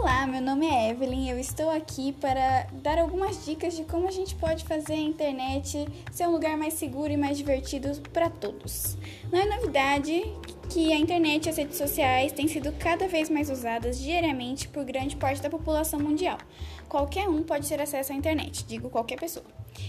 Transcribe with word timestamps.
Olá, 0.00 0.26
meu 0.26 0.40
nome 0.40 0.66
é 0.66 0.88
Evelyn 0.88 1.28
eu 1.28 1.38
estou 1.38 1.68
aqui 1.68 2.12
para 2.12 2.66
dar 2.72 2.98
algumas 2.98 3.44
dicas 3.44 3.76
de 3.76 3.84
como 3.84 4.08
a 4.08 4.10
gente 4.10 4.34
pode 4.34 4.64
fazer 4.64 4.94
a 4.94 4.96
internet 4.96 5.86
ser 6.10 6.26
um 6.26 6.30
lugar 6.30 6.56
mais 6.56 6.72
seguro 6.72 7.12
e 7.12 7.18
mais 7.18 7.36
divertido 7.36 7.90
para 8.10 8.30
todos. 8.30 8.96
Não 9.30 9.38
é 9.38 9.44
novidade 9.44 10.22
que 10.70 10.90
a 10.90 10.96
internet 10.96 11.44
e 11.44 11.48
as 11.50 11.56
redes 11.58 11.76
sociais 11.76 12.32
têm 12.32 12.48
sido 12.48 12.72
cada 12.78 13.06
vez 13.06 13.28
mais 13.28 13.50
usadas 13.50 14.00
diariamente 14.00 14.68
por 14.68 14.86
grande 14.86 15.16
parte 15.16 15.42
da 15.42 15.50
população 15.50 16.00
mundial. 16.00 16.38
Qualquer 16.88 17.28
um 17.28 17.42
pode 17.42 17.68
ter 17.68 17.82
acesso 17.82 18.10
à 18.14 18.16
internet, 18.16 18.64
digo 18.64 18.88
qualquer 18.88 19.20
pessoa, 19.20 19.44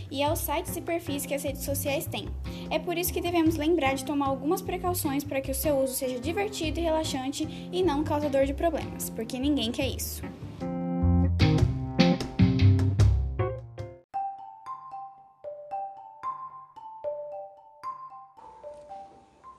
e 0.10 0.22
aos 0.24 0.40
sites 0.40 0.76
e 0.76 0.82
perfis 0.82 1.26
que 1.26 1.34
as 1.34 1.44
redes 1.44 1.64
sociais 1.64 2.06
têm. 2.06 2.28
É 2.70 2.80
por 2.80 2.98
isso 2.98 3.14
que 3.14 3.22
devemos 3.22 3.56
lembrar 3.56 3.96
de 3.96 4.06
tomar 4.06 4.28
algumas 4.28 4.62
precauções 4.62 5.24
para 5.24 5.42
que 5.42 5.52
o 5.52 5.56
seu 5.56 5.78
uso 5.80 5.94
seja 5.94 6.20
divertido 6.20 6.80
e 6.80 6.84
relaxante 6.84 7.48
e 7.72 7.84
não 7.84 8.04
causador 8.04 8.46
de 8.46 8.54
problemas, 8.54 9.10
porque 9.10 9.40
ninguém 9.40 9.72
quer 9.72 9.88
isso. 9.88 10.22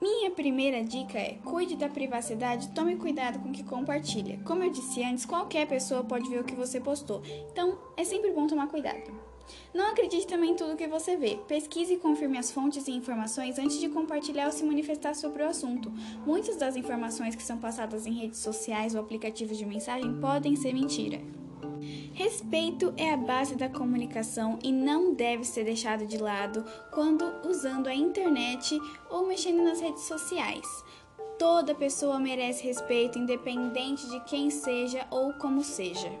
Minha 0.03 0.31
primeira 0.31 0.83
dica 0.83 1.17
é: 1.17 1.37
cuide 1.45 1.77
da 1.77 1.87
privacidade, 1.87 2.69
tome 2.69 2.97
cuidado 2.97 3.39
com 3.39 3.49
o 3.49 3.51
que 3.53 3.63
compartilha. 3.63 4.37
Como 4.43 4.61
eu 4.61 4.69
disse 4.69 5.01
antes, 5.01 5.25
qualquer 5.25 5.65
pessoa 5.65 6.03
pode 6.03 6.29
ver 6.29 6.41
o 6.41 6.43
que 6.43 6.55
você 6.55 6.79
postou, 6.79 7.21
então 7.51 7.77
é 7.95 8.03
sempre 8.03 8.31
bom 8.31 8.45
tomar 8.45 8.67
cuidado. 8.67 9.32
Não 9.73 9.91
acredite 9.91 10.27
também 10.27 10.51
em 10.51 10.55
tudo 10.55 10.77
que 10.77 10.87
você 10.87 11.17
vê. 11.17 11.39
Pesquise 11.47 11.93
e 11.93 11.97
confirme 11.97 12.37
as 12.37 12.51
fontes 12.51 12.87
e 12.87 12.91
informações 12.91 13.57
antes 13.57 13.79
de 13.79 13.89
compartilhar 13.89 14.45
ou 14.45 14.51
se 14.51 14.63
manifestar 14.63 15.15
sobre 15.15 15.43
o 15.43 15.47
assunto. 15.47 15.91
Muitas 16.25 16.57
das 16.57 16.75
informações 16.75 17.35
que 17.35 17.43
são 17.43 17.57
passadas 17.57 18.05
em 18.05 18.13
redes 18.13 18.39
sociais 18.39 18.95
ou 18.95 19.01
aplicativos 19.01 19.57
de 19.57 19.65
mensagem 19.65 20.19
podem 20.19 20.55
ser 20.55 20.73
mentira. 20.73 21.19
Respeito 22.13 22.93
é 22.95 23.11
a 23.11 23.17
base 23.17 23.55
da 23.55 23.67
comunicação 23.67 24.59
e 24.63 24.71
não 24.71 25.13
deve 25.13 25.43
ser 25.43 25.63
deixado 25.63 26.05
de 26.05 26.17
lado 26.17 26.63
quando 26.91 27.25
usando 27.47 27.87
a 27.87 27.95
internet 27.95 28.79
ou 29.09 29.27
mexendo 29.27 29.63
nas 29.63 29.81
redes 29.81 30.03
sociais. 30.03 30.65
Toda 31.37 31.75
pessoa 31.75 32.19
merece 32.19 32.63
respeito, 32.63 33.17
independente 33.17 34.07
de 34.09 34.19
quem 34.21 34.49
seja 34.49 35.05
ou 35.09 35.33
como 35.33 35.63
seja. 35.63 36.11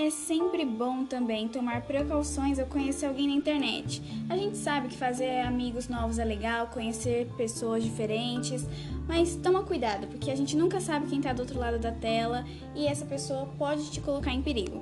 É 0.00 0.10
sempre 0.10 0.64
bom 0.64 1.04
também 1.04 1.48
tomar 1.48 1.82
precauções 1.82 2.60
ao 2.60 2.66
conhecer 2.66 3.06
alguém 3.06 3.26
na 3.26 3.34
internet. 3.34 4.00
A 4.28 4.36
gente 4.36 4.56
sabe 4.56 4.86
que 4.86 4.96
fazer 4.96 5.40
amigos 5.40 5.88
novos 5.88 6.20
é 6.20 6.24
legal, 6.24 6.68
conhecer 6.68 7.26
pessoas 7.36 7.82
diferentes, 7.82 8.64
mas 9.08 9.34
toma 9.34 9.64
cuidado, 9.64 10.06
porque 10.06 10.30
a 10.30 10.36
gente 10.36 10.56
nunca 10.56 10.78
sabe 10.80 11.08
quem 11.08 11.18
está 11.18 11.32
do 11.32 11.40
outro 11.40 11.58
lado 11.58 11.80
da 11.80 11.90
tela 11.90 12.44
e 12.76 12.86
essa 12.86 13.04
pessoa 13.04 13.46
pode 13.58 13.90
te 13.90 14.00
colocar 14.00 14.32
em 14.32 14.40
perigo. 14.40 14.80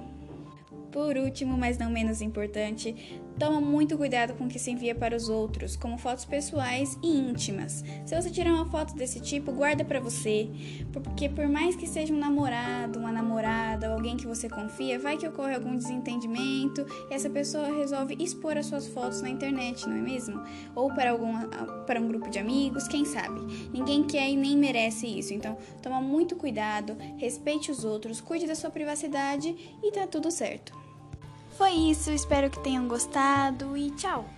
Por 0.92 1.17
último, 1.17 1.56
mas 1.56 1.78
não 1.78 1.91
menos 1.91 2.20
importante, 2.20 2.94
toma 3.38 3.60
muito 3.60 3.96
cuidado 3.96 4.34
com 4.34 4.44
o 4.44 4.48
que 4.48 4.58
se 4.58 4.70
envia 4.70 4.94
para 4.94 5.16
os 5.16 5.28
outros, 5.28 5.76
como 5.76 5.98
fotos 5.98 6.24
pessoais 6.24 6.98
e 7.02 7.08
íntimas. 7.08 7.84
Se 8.04 8.20
você 8.20 8.30
tirar 8.30 8.52
uma 8.52 8.66
foto 8.66 8.94
desse 8.94 9.20
tipo, 9.20 9.52
guarda 9.52 9.84
para 9.84 10.00
você, 10.00 10.48
porque 10.92 11.28
por 11.28 11.46
mais 11.46 11.76
que 11.76 11.86
seja 11.86 12.12
um 12.12 12.18
namorado, 12.18 12.98
uma 12.98 13.12
namorada, 13.12 13.88
alguém 13.88 14.16
que 14.16 14.26
você 14.26 14.48
confia, 14.48 14.98
vai 14.98 15.16
que 15.16 15.26
ocorre 15.26 15.54
algum 15.54 15.76
desentendimento 15.76 16.86
e 17.10 17.14
essa 17.14 17.28
pessoa 17.28 17.66
resolve 17.66 18.16
expor 18.18 18.56
as 18.56 18.66
suas 18.66 18.86
fotos 18.88 19.20
na 19.20 19.28
internet, 19.28 19.86
não 19.88 19.96
é 19.96 20.00
mesmo? 20.00 20.42
Ou 20.74 20.92
para 20.92 21.10
algum 21.10 21.36
para 21.86 22.00
um 22.00 22.08
grupo 22.08 22.30
de 22.30 22.38
amigos, 22.38 22.88
quem 22.88 23.04
sabe? 23.04 23.40
Ninguém 23.72 24.04
quer 24.04 24.28
e 24.28 24.36
nem 24.36 24.56
merece 24.56 25.06
isso. 25.06 25.32
Então, 25.32 25.56
toma 25.82 26.00
muito 26.00 26.36
cuidado, 26.36 26.96
respeite 27.18 27.70
os 27.70 27.84
outros, 27.84 28.20
cuide 28.20 28.46
da 28.46 28.54
sua 28.54 28.70
privacidade 28.70 29.54
e 29.82 29.92
tá 29.92 30.06
tudo 30.06 30.30
certo. 30.30 30.85
Foi 31.56 31.71
isso, 31.71 32.11
espero 32.11 32.50
que 32.50 32.59
tenham 32.59 32.87
gostado 32.87 33.75
e 33.78 33.91
tchau! 33.93 34.35